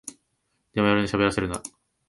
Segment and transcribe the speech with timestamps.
[0.73, 1.61] デマ野郎にしゃべらせるな